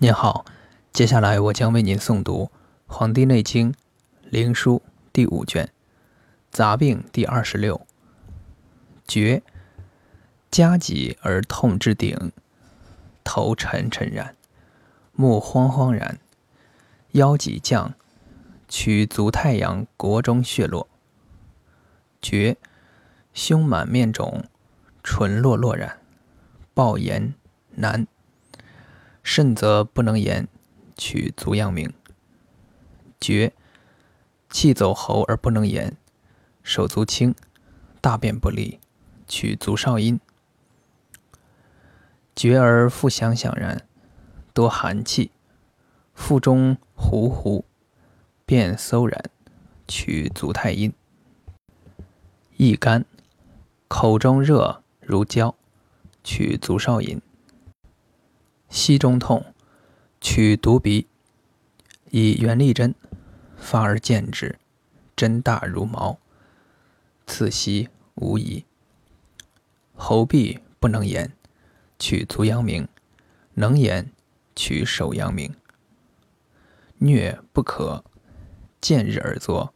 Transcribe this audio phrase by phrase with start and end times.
[0.00, 0.44] 您好，
[0.92, 2.44] 接下来我将为您诵读
[2.86, 3.72] 《黄帝内经·
[4.22, 4.78] 灵枢》
[5.12, 5.66] 第五卷
[6.52, 7.84] 《杂病》第二十六。
[9.08, 9.42] 厥，
[10.52, 12.30] 加脊而痛之顶，
[13.24, 14.36] 头沉沉然，
[15.14, 16.20] 目慌慌然，
[17.10, 17.94] 腰脊降，
[18.68, 20.86] 取足太阳国中血络。
[22.22, 22.56] 厥，
[23.34, 24.44] 胸满面肿，
[25.02, 25.98] 唇落落然，
[26.72, 27.34] 暴言
[27.74, 28.06] 难。
[29.30, 30.48] 肾则不能言，
[30.96, 31.92] 取足阳明。
[33.20, 33.52] 厥，
[34.48, 35.98] 气走喉而不能言，
[36.62, 37.34] 手足轻，
[38.00, 38.80] 大便不利，
[39.26, 40.18] 取足少阴。
[42.34, 43.86] 厥而腹想想然，
[44.54, 45.30] 多寒气，
[46.14, 47.66] 腹中糊糊，
[48.46, 49.22] 便馊然，
[49.86, 50.90] 取足太阴。
[52.56, 53.04] 易干，
[53.88, 55.54] 口中热如焦，
[56.24, 57.20] 取足少阴。
[58.68, 59.54] 膝中痛，
[60.20, 61.06] 取犊鼻，
[62.10, 62.94] 以圆力针
[63.56, 64.58] 发而见之，
[65.16, 66.18] 针大如毛，
[67.26, 68.64] 刺膝无疑。
[69.94, 71.32] 喉痹不能言，
[71.98, 72.86] 取足阳明；
[73.54, 74.12] 能言，
[74.54, 75.54] 取手阳明。
[77.00, 78.04] 疟不可，
[78.80, 79.72] 见日而作，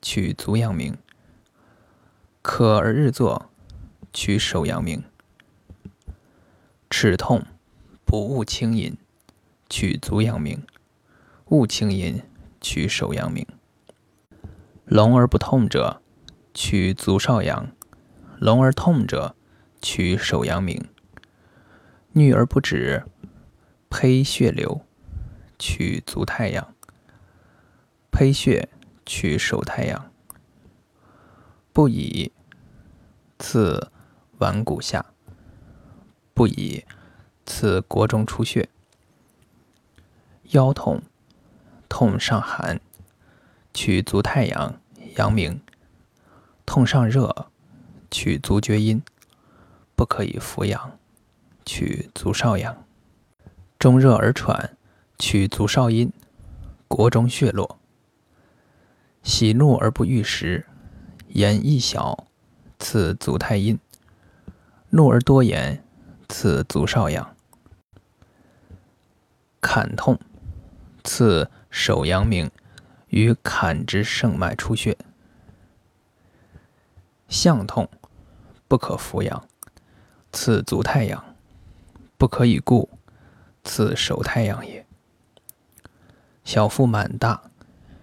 [0.00, 0.94] 取足阳明；
[2.42, 3.50] 可而日作，
[4.12, 5.04] 取手阳明。
[6.90, 7.46] 齿痛。
[8.12, 8.98] 不恶清饮，
[9.70, 10.58] 取足阳明；
[11.46, 12.22] 恶清饮，
[12.60, 13.46] 取手阳明。
[14.84, 16.02] 聋而不痛者，
[16.52, 17.68] 取足少阳；
[18.38, 19.34] 聋而痛者，
[19.80, 20.90] 取手阳明。
[22.12, 23.02] 衄而不止，
[23.88, 24.82] 呸血流，
[25.58, 26.74] 取足太阳；
[28.10, 28.68] 呸血，
[29.06, 30.12] 取手太阳。
[31.72, 32.30] 不以，
[33.38, 33.90] 刺
[34.36, 35.00] 腕骨下；
[36.34, 36.84] 不以。
[37.44, 38.68] 此国中出血，
[40.50, 41.02] 腰痛，
[41.88, 42.80] 痛上寒，
[43.74, 44.80] 取足太阳、
[45.16, 45.60] 阳明；
[46.64, 47.48] 痛上热，
[48.10, 49.02] 取足厥阴。
[49.94, 50.98] 不可以服养，
[51.64, 52.84] 取足少阳。
[53.78, 54.76] 中热而喘，
[55.18, 56.12] 取足少阴。
[56.88, 57.78] 国中血络。
[59.22, 60.66] 喜怒而不欲食，
[61.28, 62.26] 言易小，
[62.78, 63.78] 此足太阴。
[64.90, 65.84] 怒而多言。
[66.32, 67.36] 刺足少阳，
[69.60, 70.18] 坎痛，
[71.04, 72.50] 刺手阳明，
[73.08, 74.96] 与坎之盛脉出血。
[77.28, 77.86] 项痛，
[78.66, 79.46] 不可扶阳，
[80.32, 81.22] 刺足太阳，
[82.16, 82.88] 不可以固，
[83.62, 84.86] 刺手太阳也。
[86.44, 87.42] 小腹满大，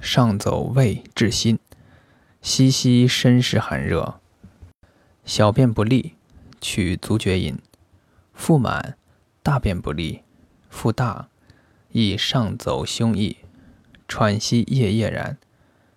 [0.00, 1.60] 上走胃至心，
[2.42, 4.18] 息息身湿寒热，
[5.24, 6.16] 小便不利，
[6.60, 7.56] 取足厥阴。
[8.36, 8.96] 腹满，
[9.42, 10.22] 大便不利；
[10.68, 11.30] 腹大，
[11.90, 13.38] 易上走胸臆，
[14.06, 15.38] 喘息夜夜然，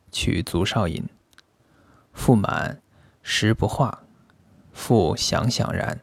[0.10, 1.04] 取足少阴。
[2.14, 2.82] 腹满，
[3.22, 4.00] 食不化；
[4.72, 6.00] 腹响响然，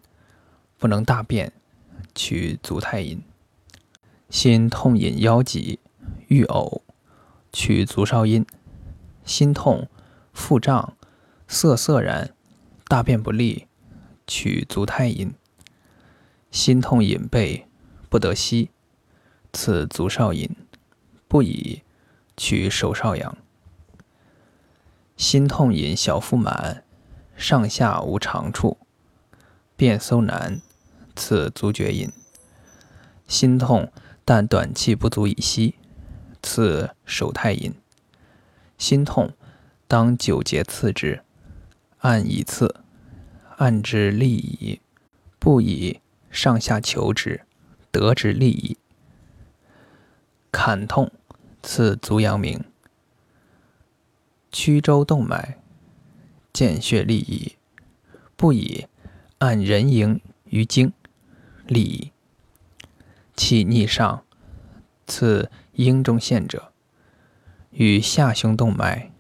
[0.79, 1.53] 不能大便，
[2.15, 3.25] 取足太阴。
[4.29, 5.81] 心痛引腰脊，
[6.29, 6.83] 欲呕，
[7.51, 8.47] 取足少阴。
[9.25, 9.89] 心痛，
[10.33, 10.97] 腹胀，
[11.49, 12.35] 涩涩然，
[12.87, 13.67] 大便不利，
[14.27, 15.35] 取足太阴。
[16.56, 17.67] 心痛隐背，
[18.09, 18.71] 不得息，
[19.53, 20.49] 此足少阴。
[21.28, 21.83] 不以，
[22.34, 23.37] 取手少阳。
[25.19, 26.83] 心痛隐小腹满，
[27.37, 28.78] 上下无长处，
[29.77, 30.62] 便搜难，
[31.15, 32.11] 此足厥阴。
[33.28, 33.93] 心痛
[34.25, 35.75] 但短气不足以息，
[36.43, 37.75] 此手太阴。
[38.78, 39.34] 心痛
[39.87, 41.23] 当九节刺之，
[41.99, 42.77] 按以刺，
[43.59, 44.81] 按之利矣。
[45.38, 46.00] 不以。
[46.31, 47.47] 上下求之，
[47.91, 48.76] 得之利矣。
[50.50, 51.10] 坎痛，
[51.62, 52.64] 刺足阳明。
[54.50, 55.59] 曲周动脉，
[56.53, 57.56] 见血利矣。
[58.37, 58.87] 不以
[59.38, 60.92] 按人迎于经，
[61.66, 62.12] 利矣。
[63.34, 64.25] 气逆上，
[65.06, 66.72] 刺阴中线者，
[67.70, 69.11] 与下胸动脉。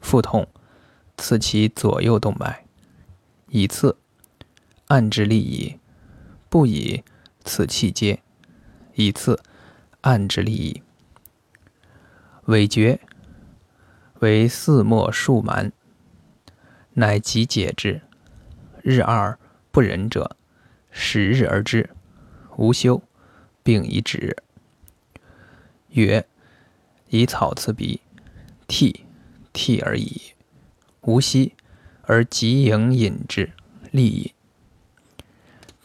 [0.00, 0.48] 腹痛，
[1.16, 2.64] 刺其左右动脉，
[3.48, 3.96] 以刺，
[4.86, 5.78] 按之利矣。
[6.56, 7.04] 不以
[7.44, 8.22] 此气接，
[8.94, 9.38] 以次
[10.00, 10.82] 按之利矣。
[12.46, 12.98] 尾绝
[14.20, 15.70] 为四末数蛮，
[16.94, 18.00] 乃即解之。
[18.80, 19.38] 日二
[19.70, 20.34] 不忍者，
[20.90, 21.90] 十日而之，
[22.56, 23.02] 无休，
[23.62, 24.34] 并以止。
[25.90, 26.26] 曰：
[27.10, 28.00] 以草刺鼻，
[28.66, 29.04] 涕，
[29.52, 30.32] 涕而已，
[31.02, 31.52] 无息，
[32.04, 33.52] 而即营饮之，
[33.90, 34.32] 利矣。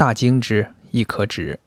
[0.02, 1.60] 大惊之亦可止。